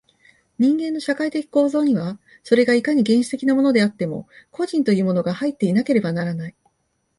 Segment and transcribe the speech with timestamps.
[0.57, 6.55] 人間の社会的構造には、それがいかに原始的なものであっても、個人というものが入っていなければならない。